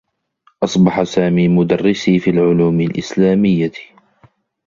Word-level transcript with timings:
أصبح 0.63 1.03
سامي 1.03 1.47
مدرّسي 1.47 2.19
في 2.19 2.29
العلوم 2.29 2.81
الإسلاميّة. 2.81 3.71